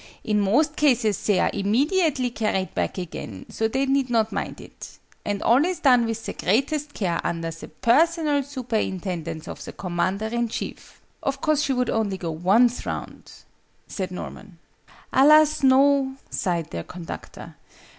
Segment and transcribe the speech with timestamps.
[0.23, 4.97] "In most cases they are immediately carried back again: so they need not mind it.
[5.23, 10.25] And all is done with the greatest care, under the personal superintendence of the Commander
[10.25, 13.31] in Chief." "Of course she would only go once round?"
[13.87, 14.57] said Norman.
[15.13, 17.53] "Alas, no!" sighed their conductor.